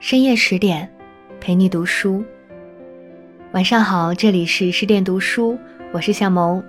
[0.00, 0.88] 深夜十点，
[1.40, 2.24] 陪你读书。
[3.50, 5.58] 晚上好，这里是十点读书，
[5.92, 6.62] 我是夏萌。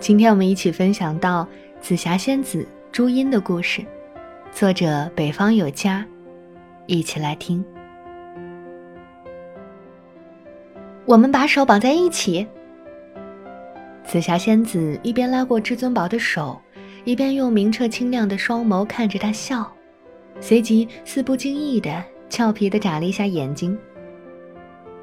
[0.00, 1.46] 今天我们一起分享到
[1.78, 3.84] 紫霞仙子朱茵的故事，
[4.50, 6.06] 作者北方有家，
[6.86, 7.62] 一起来听。
[11.04, 12.46] 我们把手绑在一起。
[14.04, 16.58] 紫霞仙子一边拉过至尊宝的手，
[17.04, 19.70] 一边用明澈清亮的双眸看着他笑，
[20.40, 22.02] 随即似不经意的。
[22.34, 23.78] 俏皮的眨了一下眼睛。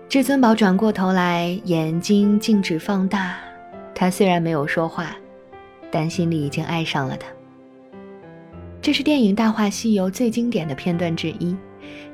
[0.09, 3.37] 至尊宝转过头来，眼睛静止放大。
[3.95, 5.15] 他虽然没有说话，
[5.89, 7.29] 但心里已经爱上了他。
[8.81, 11.55] 这是电影《大话西游》最经典的片段之一。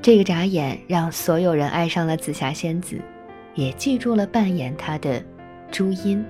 [0.04, 3.02] 这个眨眼让所有人爱上了紫霞仙子，
[3.56, 5.20] 也记住了扮演她的
[5.72, 6.24] 朱茵。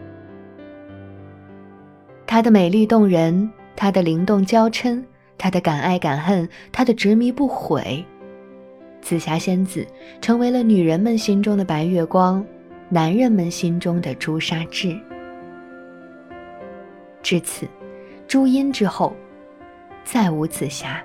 [2.25, 5.03] 她的美丽动人，她的灵动娇嗔，
[5.37, 8.05] 她的敢爱敢恨，她的执迷不悔。
[9.07, 9.87] 紫霞仙子
[10.19, 12.45] 成为了女人们心中的白月光，
[12.89, 14.99] 男人们心中的朱砂痣。
[17.23, 17.65] 至此，
[18.27, 19.15] 朱茵之后，
[20.03, 21.01] 再无紫霞。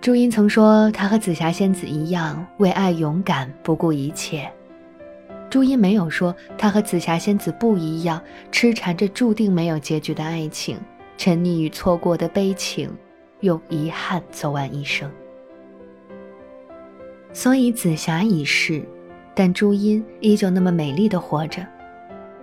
[0.00, 4.50] 朱茵曾说，她和紫霞仙子一样，为爱勇敢，不顾一切。
[5.50, 8.18] 朱茵没有说，她和紫霞仙子不一样，
[8.50, 10.78] 痴缠着注定没有结局的爱情，
[11.18, 12.90] 沉溺于错过的悲情，
[13.40, 15.12] 用遗憾走完一生。
[17.36, 18.82] 所以紫霞已逝，
[19.34, 21.66] 但朱茵依旧那么美丽的活着，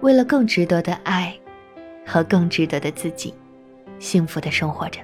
[0.01, 1.33] 为了更值得的爱，
[2.05, 3.33] 和更值得的自己，
[3.97, 4.99] 幸福的生活着。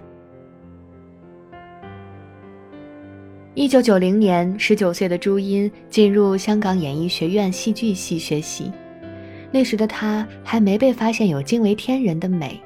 [3.56, 8.72] 一九九零年，十九岁的朱茵进入香港演艺学院戏剧系学习，
[9.52, 12.62] 那时的她还没被发现有惊为天人的美，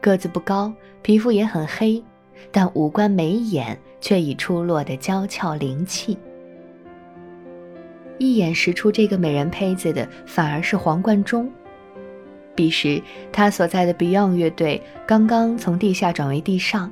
[0.00, 2.02] 个子不高，皮肤也很黑，
[2.50, 6.18] 但五官眉眼却已出落的娇俏灵气。
[8.18, 11.50] 一眼识出这个美人胚子的，反而是黄贯中。
[12.54, 13.00] 彼时，
[13.32, 16.90] 他所在的 Beyond 乐队刚刚从地下转为地上，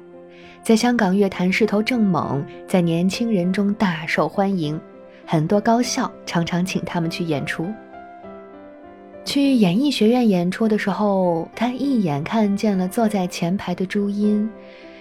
[0.62, 4.80] 在香港乐坛势头正猛，在年轻人中大受欢迎，
[5.26, 7.66] 很多高校常常请他们去演出。
[9.24, 14.48] 去演艺学院演出的时候，他一眼看见了坐在前排的朱茵，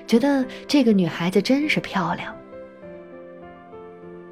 [0.07, 2.35] 觉得这个女孩子真是漂亮。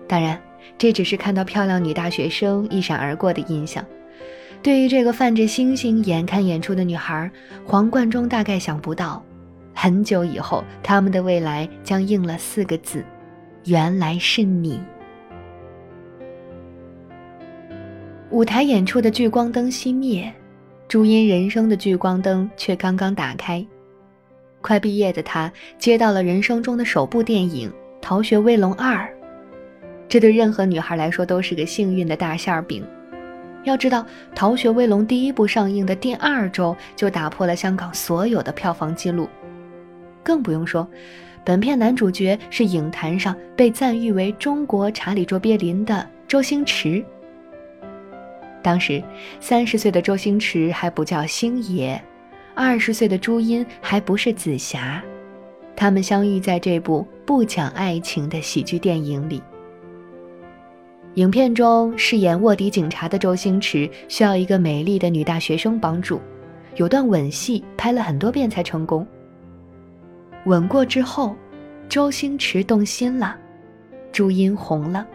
[0.08, 0.42] 当然。
[0.78, 3.86] 这只是看到漂亮女大学生一闪而过的印象。
[4.62, 7.30] 对于这个泛着星星眼看演出的女孩，
[7.66, 9.22] 黄贯中大概想不到，
[9.74, 13.04] 很久以后他们的未来将应了四个字：
[13.66, 14.82] 原来是你。
[18.30, 20.34] 舞台演出的聚光灯熄灭，
[20.88, 23.64] 朱茵人生的聚光灯却刚刚打开。
[24.62, 27.70] 快毕业的她接到了人生中的首部电影
[28.02, 29.06] 《逃学威龙二》。
[30.14, 32.86] 这对任何女孩来说都是个幸运的大馅饼。
[33.64, 34.04] 要知道，
[34.36, 39.28] 《逃学威龙》第一部上映的第二周就打破了香港所有的票房纪录，
[40.22, 40.88] 更不用说，
[41.44, 47.04] 本片男主角是影坛上被赞誉为中国查理卓别林的周星驰。
[48.62, 49.04] 当时，
[49.40, 52.00] 三十岁的周星驰还不叫星爷，
[52.54, 55.04] 二十岁的朱茵还不是紫霞，
[55.76, 59.42] 他们相遇在这部不讲爱情的喜剧电影里。
[61.16, 66.20] 影片中饰演卧底警察的周星驰需要一个美丽的女大学生帮助，
[66.76, 69.06] 有段吻戏拍了很多遍才成功。
[70.46, 71.36] 吻过之后，
[71.88, 73.36] 周星驰动心了，
[74.12, 75.06] 朱茵红了。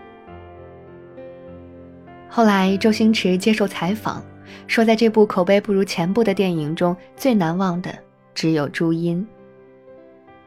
[2.28, 4.22] 后来周星驰接受采访，
[4.68, 7.92] 说在这部口碑不如前部的电影中，最难忘的
[8.34, 9.26] 只有朱茵。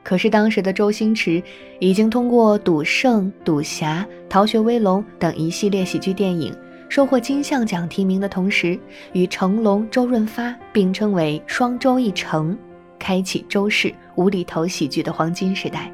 [0.03, 1.41] 可是当时的周星驰
[1.79, 6.55] 已经通过《赌圣》《赌侠》《逃学威龙》等一系列喜剧电影，
[6.89, 8.77] 收获金像奖提名的同时，
[9.13, 12.57] 与成龙、周润发并称为“双周一成”，
[12.97, 15.91] 开启周氏无厘头喜剧的黄金时代。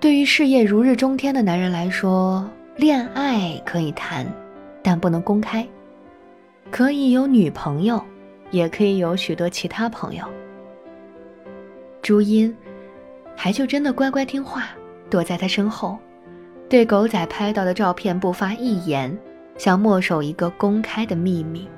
[0.00, 4.26] 对于事业如日中天的男人来说，恋爱可以谈，
[4.82, 5.62] 但不能公开；
[6.70, 8.02] 可以有女朋友，
[8.50, 10.24] 也可以有许多其他朋友。
[12.06, 12.54] 朱茵，
[13.34, 14.68] 还就真的乖乖听话，
[15.10, 15.98] 躲在他身后，
[16.68, 19.18] 对狗仔拍到的照片不发一言，
[19.58, 21.68] 想默守一个公开的秘密。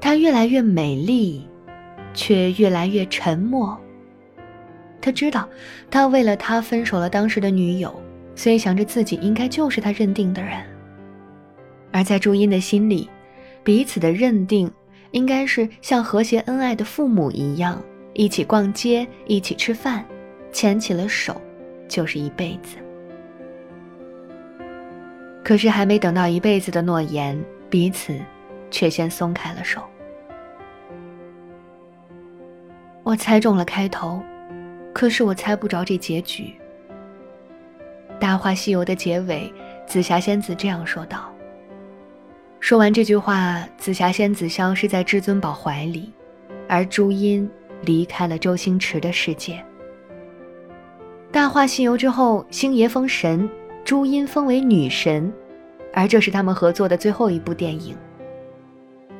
[0.00, 1.46] 她越来越美丽，
[2.12, 3.78] 却越来越沉默。
[5.00, 5.48] 他知道，
[5.88, 7.94] 他为了他分手了当时的女友，
[8.34, 10.60] 所以想着自己应该就是他认定的人。
[11.92, 13.08] 而在朱茵的心里，
[13.62, 14.68] 彼此的认定
[15.12, 17.80] 应该是像和谐恩爱的父母一样。
[18.18, 20.04] 一起逛街，一起吃饭，
[20.50, 21.40] 牵起了手，
[21.86, 22.76] 就是一辈子。
[25.44, 28.18] 可是还没等到一辈子的诺言，彼此
[28.72, 29.80] 却先松开了手。
[33.04, 34.20] 我猜中了开头，
[34.92, 36.52] 可是我猜不着这结局。
[38.18, 39.48] 《大话西游》的结尾，
[39.86, 41.32] 紫霞仙子这样说道。
[42.58, 46.12] 说完这句话，紫霞仙子消失在至尊宝怀里，
[46.68, 47.48] 而朱茵
[47.82, 49.54] 离开了周星驰的世界。
[51.30, 53.48] 《大话西游》之后，星爷封神，
[53.84, 55.32] 朱茵封为女神，
[55.92, 57.96] 而这是他们合作的最后一部电影。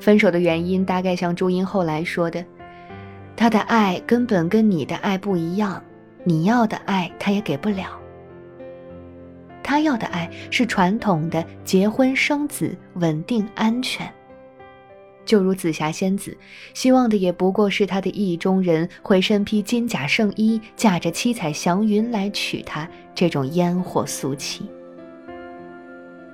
[0.00, 2.44] 分手的原因大概像朱茵后来说的
[3.36, 5.82] ：“他的爱根本跟你的爱不一样，
[6.24, 7.98] 你要的爱他也给不了。”
[9.62, 14.10] 他要的爱是传统的结婚生子、稳定安全。
[15.28, 16.34] 就如紫霞仙子
[16.72, 24.64] 希望的，也不过是他的意中人会身披金甲圣衣，驾着七彩祥云来娶她这种烟火俗气。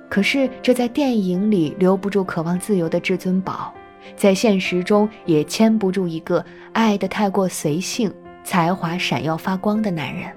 [0.07, 3.73] 可是这在电影里留不住渴望自由的至尊宝，
[4.15, 8.09] 在现实中也牵不住一个爱得太过随性、
[8.45, 10.31] 才华闪耀发光的男人。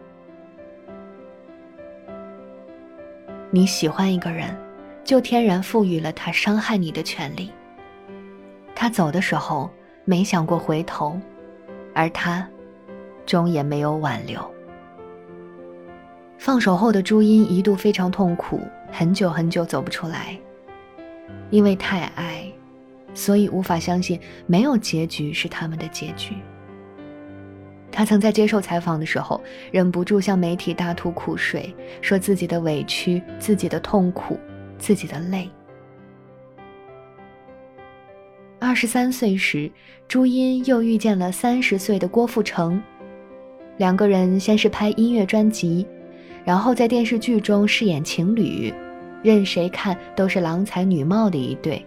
[3.52, 4.52] 你喜欢一个人，
[5.04, 7.52] 就天然赋予了他伤害你的权利。
[8.80, 9.68] 他走的时候
[10.04, 11.18] 没想过回头，
[11.92, 12.48] 而他，
[13.26, 14.40] 终也没有挽留。
[16.38, 18.60] 放手后的朱茵一度非常痛苦，
[18.92, 20.38] 很久很久走不出来。
[21.50, 22.44] 因为太爱，
[23.14, 26.36] 所以无法相信没有结局是他们的结局。
[27.90, 29.42] 他曾在接受采访的时候，
[29.72, 34.38] 忍不住向媒体大吐苦水，说自己的委屈、自己的痛苦、
[34.78, 35.50] 自己的累。
[38.68, 39.70] 二十三岁时，
[40.06, 42.78] 朱茵又遇见了三十岁的郭富城，
[43.78, 45.86] 两个人先是拍音乐专辑，
[46.44, 48.70] 然后在电视剧中饰演情侣，
[49.22, 51.82] 任谁看都是郎才女貌的一对，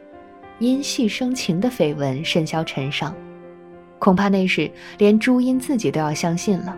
[0.57, 3.15] 因戏生情的绯闻甚嚣尘上。
[3.99, 4.67] 恐怕那时
[4.97, 6.75] 连朱茵自己都要相信了。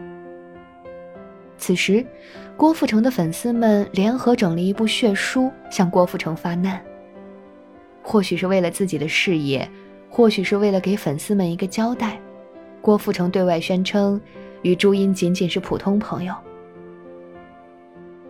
[1.58, 2.06] 此时，
[2.58, 6.84] 郭富城的粉丝们联合整了一部血书向郭富城发难。
[8.06, 9.66] 或许是为了自己的事业，
[10.16, 12.20] 或许是为了给粉丝们一个交代，
[12.84, 14.22] 郭富城对外宣称
[14.62, 16.36] 与朱茵仅仅是普通朋友。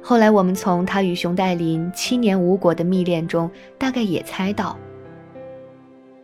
[0.02, 4.80] 后来，我们从他与熊黛林七年无果的蜜恋中，大概也猜到，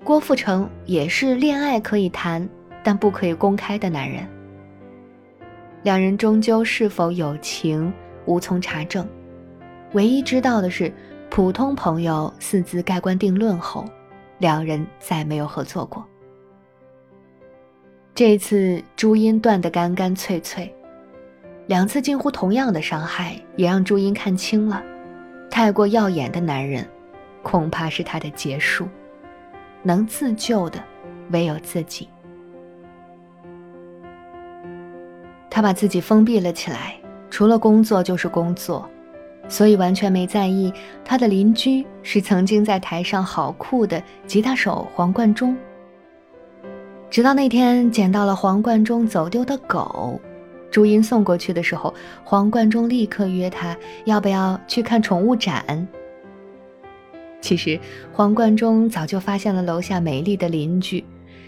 [0.01, 2.47] 郭富城也是恋爱可以谈。
[2.81, 4.25] 但不可以公开的男人，
[5.83, 7.91] 两人终究是否有情，
[8.25, 9.05] 无从查证。
[9.91, 10.89] 唯一知道的是，
[11.29, 13.83] 普通朋友四字盖棺定论后，
[14.39, 16.03] 两人再没有合作过。
[18.15, 20.73] 这次朱茵断得干干脆脆，
[21.67, 24.83] 两次近乎同样的伤害，也让朱茵看清了，
[25.49, 26.85] 太过耀眼的男人，
[27.43, 28.87] 恐怕是他的结束。
[29.83, 30.83] 能自救的，
[31.31, 32.09] 唯有自己。
[35.49, 36.95] 他把自己封闭了起来，
[37.29, 38.89] 除了工作就是工作，
[39.49, 40.71] 所以完全没在意
[41.03, 45.57] 他的邻居是曾经在台上好酷的吉他手黄贯中。
[47.09, 50.21] 直到那天捡到了黄贯中走丢的狗，
[50.69, 51.91] 朱茵送过去的时候，
[52.23, 55.87] 黄贯中立刻约他要不要去看宠物展。
[57.41, 57.79] 其实
[58.13, 61.03] 黄贯中早就发现了楼下美丽的邻居，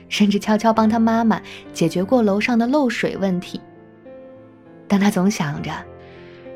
[0.09, 1.39] 甚至悄悄帮他妈妈
[1.71, 3.61] 解决过楼上的漏水问题。
[4.87, 5.71] 但他总想着，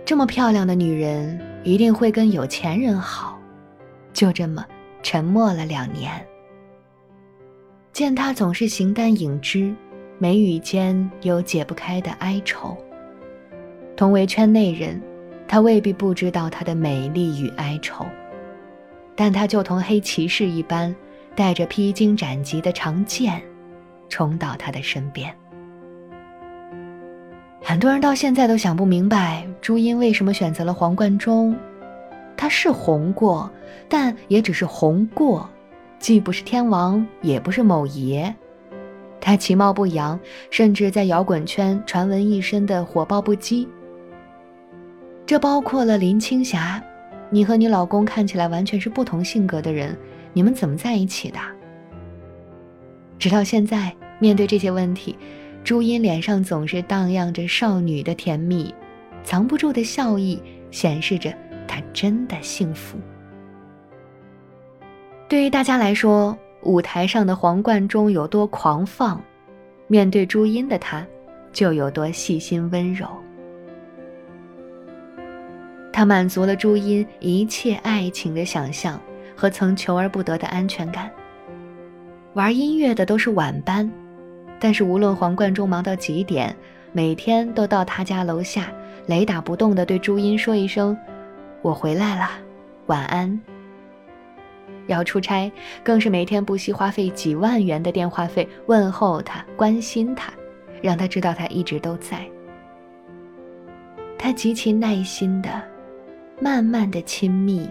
[0.06, 3.40] 这么漂亮的女人一定会跟有钱人好，
[4.14, 4.64] 就这么
[5.02, 6.12] 沉默了两年。
[7.92, 9.74] 见他总是形单影只，
[10.20, 12.78] 眉宇间有解不开的哀愁。
[13.98, 15.02] 同为圈内人，
[15.48, 18.06] 他未必不知道她的美丽与哀愁，
[19.16, 20.96] 但他就同黑骑士一般，
[21.36, 23.42] 带着披荆斩棘的长剑，
[24.08, 25.36] 冲到他的身边。
[27.68, 31.58] 很多人到现在都想不明白，朱茵为什么选择了黄贯中。
[32.38, 33.52] 他是红过，
[33.90, 35.50] 但也只是红过，
[35.98, 38.34] 既不是天王，也不是某爷。
[39.20, 40.18] 他其貌不扬，
[40.52, 43.68] 甚至在摇滚圈传闻一身的火爆不羁。
[45.26, 46.80] 这包括了林青霞。
[47.32, 49.98] 你和你老公看起来完全是不同性格的人，
[50.34, 51.40] 你们怎么在一起的？
[53.18, 55.18] 直到现在，面对这些问题。
[55.66, 58.72] 朱茵脸上总是荡漾着少女的甜蜜，
[59.24, 61.34] 藏不住的笑意显示着
[61.68, 63.00] 她真的幸福。
[65.28, 69.20] 对于大家来说，舞台上的黄贯中有多狂放，
[69.88, 71.04] 面对朱茵的他，
[71.52, 73.08] 就有多细心温柔。
[75.92, 79.02] 他满足了朱茵一切爱情的想象
[79.36, 81.10] 和曾求而不得的安全感。
[82.34, 83.92] 玩音乐的都是晚班，
[84.66, 86.58] 但是无论黄贯中忙到几点，
[86.92, 88.74] 每天都到他家楼下，
[89.06, 90.98] 雷打不动地对朱茵说一声
[91.62, 92.28] ：“我回来了，
[92.88, 93.40] 晚安。”
[94.90, 95.52] 要出差，
[95.84, 100.34] 更是每天不惜花费几万元的电话费问候他、关心他，
[100.82, 102.28] 让他知道他一直都在。
[104.18, 105.62] 他极其耐心的、
[106.42, 107.70] 慢慢的亲密，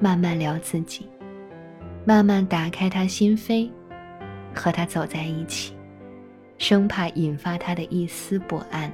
[0.00, 1.08] 慢慢聊自己，
[2.04, 3.70] 慢慢打开他心扉，
[4.52, 5.77] 和他走在一起，
[6.58, 8.92] 生怕引发他的一丝不安。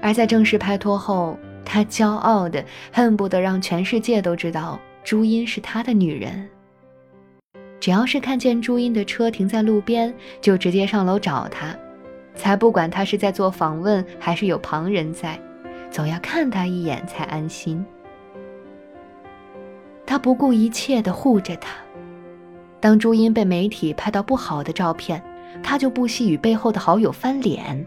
[0.00, 4.78] 而在正式拍拖后，他骄傲的恨不得让全世界都知道。
[5.02, 6.48] 朱茵是他的女人。
[7.80, 11.74] 只要是看见朱茵的车停在路边，就直接上楼找她，
[12.34, 15.40] 才不管她是在做访问还是有旁人在，
[15.90, 17.82] 总要看她一眼才安心。
[20.04, 21.76] 他不顾一切的护着她。
[22.80, 25.22] 当朱茵被媒体拍到不好的照片，
[25.62, 27.84] 他就不惜与背后的好友翻脸。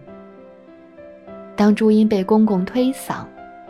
[1.55, 3.25] 当朱茵被公公推搡，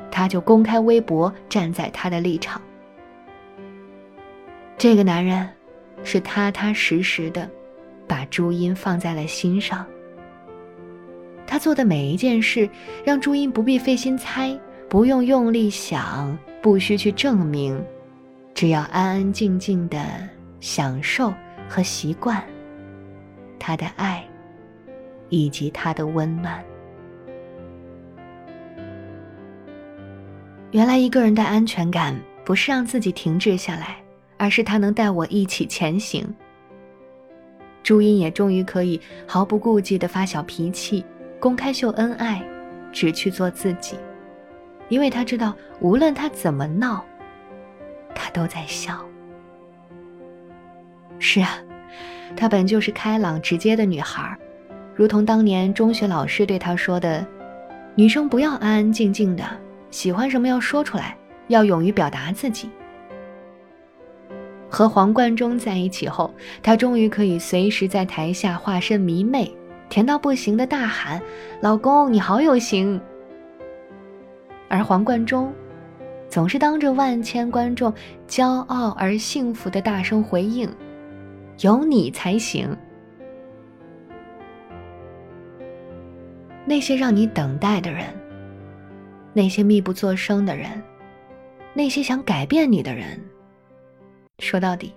[0.10, 2.62] 他就公开微博站在他的立场。
[4.78, 5.50] 这个男人，
[6.04, 7.50] 是踏踏实实的，
[8.08, 9.86] 把朱茵放在了心上。
[11.46, 12.70] 他做的每一件事，
[13.04, 14.58] 让朱茵不必费心猜，
[14.90, 17.82] 不用用力想，不需去证明，
[18.54, 20.00] 只要安安静静的
[20.60, 21.34] 享受
[21.70, 22.44] 和习惯
[23.64, 24.22] 他的爱，
[25.30, 26.62] 以及他的温暖。
[30.72, 33.96] 原来一个人的安全感，不是让自己停滞下来。
[34.36, 36.28] 而是他能带我一起前行。
[37.82, 41.06] 朱茵也终于可以毫不顾忌地发小脾气，
[41.40, 42.44] 公开秀恩爱，
[42.92, 43.96] 只去做自己，
[44.90, 47.06] 因为他知道无论他怎么闹，
[48.14, 49.00] 他都在笑。
[51.20, 51.64] 是啊，
[52.36, 54.38] 她本就是开朗直接的女孩，
[54.96, 57.26] 如同当年中学老师对她说的
[57.96, 59.44] ：“女生不要安安静静的，
[59.92, 61.16] 喜欢什么要说出来，
[61.48, 62.70] 要勇于表达自己。”
[64.70, 69.56] 和黄贯中在一起后，她终于可以随时在台下化身迷妹，
[69.88, 71.22] 甜到不行的大喊
[71.62, 73.00] ：“老公，你好有型！”
[74.68, 75.54] 而黄贯中，
[76.28, 77.94] 总是当着万千观众
[78.28, 80.68] 骄傲而幸福的大声回应
[81.60, 82.76] ：“有你才行。”
[86.66, 88.06] 那些让你等待的人，
[89.34, 90.82] 那些密不作声的人，
[91.74, 93.20] 那些想改变你的人。
[94.40, 94.94] 说到底，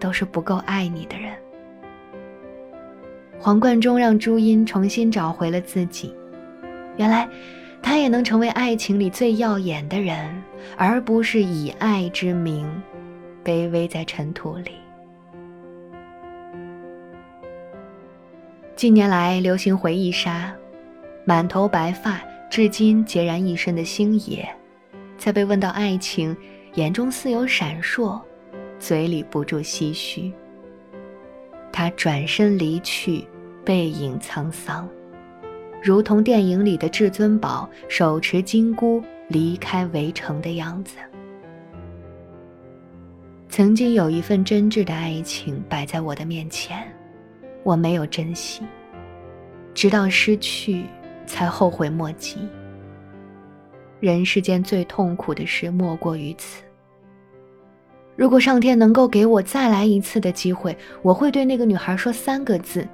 [0.00, 1.32] 都是不够爱你的人。
[3.38, 6.14] 黄贯中让朱茵重新找回了自己，
[6.96, 7.28] 原来，
[7.82, 10.42] 他也能成为爱情里最耀眼的人，
[10.76, 12.68] 而不是以爱之名，
[13.44, 14.72] 卑微在尘土里。
[18.84, 20.54] 近年来流行回忆杀，
[21.24, 24.46] 满头白发，至今孑然一身的星爷，
[25.16, 26.36] 在被问到爱情，
[26.74, 28.20] 眼中似有闪烁。
[28.78, 30.30] 嘴里不住唏嘘。
[31.72, 33.26] 他转身离去，
[33.64, 34.86] 背影沧桑，
[35.82, 40.98] 如同电影里的至尊宝手持金箍离开围城的样子。
[43.48, 46.86] 曾经有一份真挚的爱情摆在我的面前，
[47.64, 48.62] 我没有珍惜，
[49.74, 50.84] 直到失去
[51.26, 52.38] 才后悔莫及。
[54.00, 56.62] 人世间最痛苦的事莫过于此。
[58.16, 62.86] 如果上天能够给我再来一次的机会，我会对那个女孩说三个字：“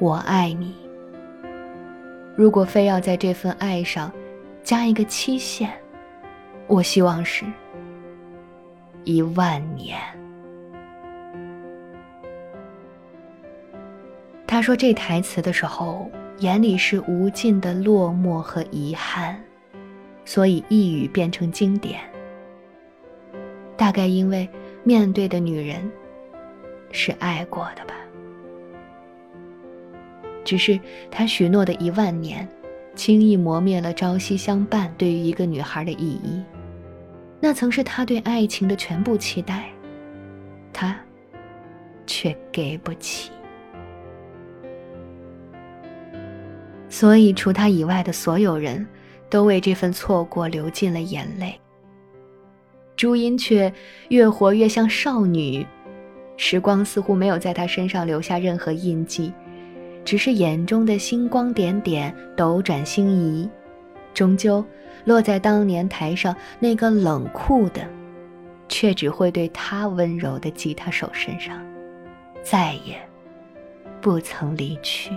[0.00, 0.74] 我爱你。”
[2.34, 4.10] 如果非要在这份爱上
[4.62, 5.70] 加一个期限，
[6.68, 7.44] 我希望是
[9.02, 9.98] 一万年。
[14.58, 19.40] 他说这台词的时候，眼里是无尽的落寞和遗憾，
[20.24, 22.00] 所以一语变成经典。
[23.76, 24.48] 大概因为
[24.82, 25.88] 面对的女人
[26.90, 27.94] 是爱过的吧，
[30.44, 30.76] 只是
[31.08, 32.48] 他许诺的一万年，
[32.96, 36.42] 轻易磨灭了朝夕相伴对于一个女孩的意义。
[37.38, 39.66] 那曾是他对爱情的全部期待，
[40.72, 40.98] 他
[42.08, 43.30] 却给不起。
[46.98, 48.84] 所以，除他以外的所有人
[49.30, 51.54] 都为这份错过流尽了眼泪。
[52.96, 53.72] 朱茵却
[54.08, 55.64] 越活越像少女，
[56.36, 59.32] 时光似乎没有在她身上留下任何印记，
[60.04, 63.48] 只是眼中的星光点点，斗转星移，
[64.12, 64.64] 终究
[65.04, 67.82] 落在当年台上那个冷酷的，
[68.68, 71.64] 却只会对她温柔的吉他手身上，
[72.42, 72.98] 再也
[74.00, 75.12] 不曾离去。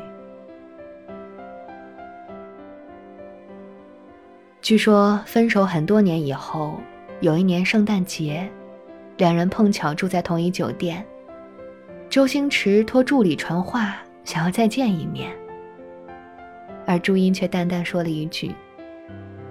[4.61, 6.79] 据说分手很多年以后，
[7.19, 8.47] 有一年圣诞节，
[9.17, 11.03] 两人碰巧住在同一酒店。
[12.11, 15.31] 周星驰托助理传话，想要再见一面，
[16.85, 18.53] 而朱茵却淡淡说了一句：“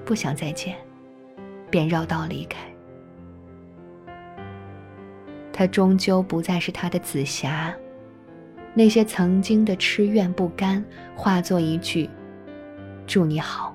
[0.06, 0.76] 不想再见。”
[1.70, 2.60] 便绕道离开。
[5.52, 7.74] 他终究不再是他的紫霞，
[8.74, 10.84] 那些曾经的痴怨不甘，
[11.16, 12.08] 化作一句
[13.08, 13.74] ：“祝你好。”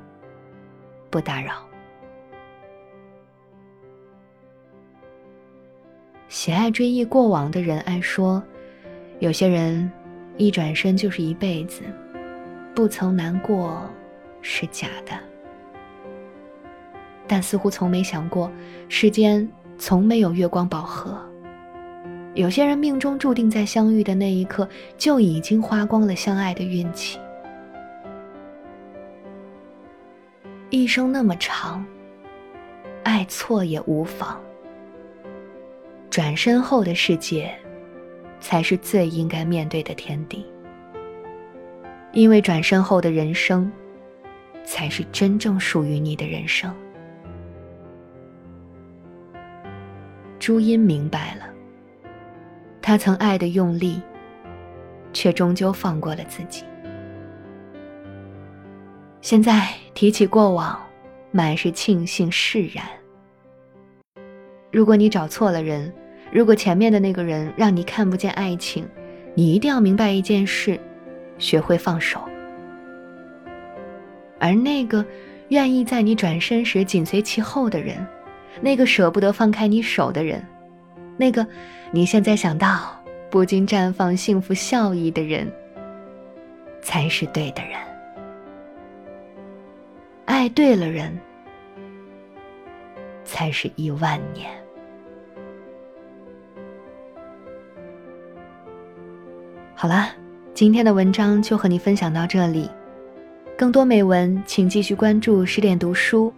[1.16, 1.54] 不打扰。
[6.28, 8.44] 喜爱追忆过往的人爱说，
[9.20, 9.90] 有些人
[10.36, 11.84] 一转身就是一辈子，
[12.76, 13.90] 不曾难过
[14.42, 15.14] 是假的。
[17.26, 18.52] 但似乎从没想过，
[18.90, 21.18] 世间从没有月光宝盒。
[22.34, 24.68] 有些人命中注定在相遇的那一刻
[24.98, 27.18] 就已经花光了相爱的运气。
[30.76, 31.86] 一生那么长，
[33.06, 34.38] 爱错也无妨。
[36.10, 37.50] 转身后的世界，
[38.42, 40.46] 才是最应该面对的天地。
[42.12, 43.72] 因为转身后的人生，
[44.66, 46.76] 才是真正属于你的人生。
[50.40, 51.46] 朱茵明白了，
[52.82, 54.02] 他曾爱的用力，
[55.14, 56.66] 却终究放过了自己。
[59.26, 60.80] 现在提起过往，
[61.32, 62.86] 满是庆幸释然。
[64.72, 65.92] 如果你找错了人，
[66.32, 68.88] 如果前面的那个人让你看不见爱情，
[69.34, 70.80] 你一定要明白一件事：
[71.40, 72.22] 学会放手。
[74.38, 75.04] 而那个
[75.48, 78.06] 愿意在你转身时紧随其后的人，
[78.62, 80.46] 那个舍不得放开你手的人，
[81.18, 81.44] 那个
[81.90, 82.96] 你现在想到
[83.32, 85.52] 不禁绽放幸福笑意的人，
[86.84, 87.72] 才是对的人。
[90.46, 91.12] 爱对了人，
[93.24, 94.48] 才是一万年。
[99.74, 100.12] 好啦，
[100.54, 102.70] 今天的文章就和你分享到这里。
[103.58, 106.32] 更多美文，请继续关注十点读书，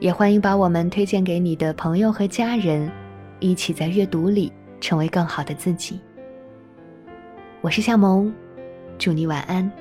[0.00, 2.92] 也欢迎把我们推荐给你的朋友和家人，
[3.40, 5.98] 一起在阅读里成为更好的自己。
[7.62, 8.30] 我是夏萌，
[8.98, 9.72] 祝你晚安，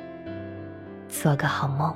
[1.09, 1.93] 做个好梦。